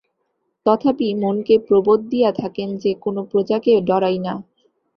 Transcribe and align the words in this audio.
তথাপি 0.65 1.07
মনকে 1.15 1.55
প্রবোধ 1.67 1.99
দিয়া 2.07 2.31
থাকেন 2.31 2.69
যে, 2.77 2.91
কোন 2.95 3.15
প্রজাকে 3.25 3.71
ডরাই 3.81 4.17
না! 4.19 4.33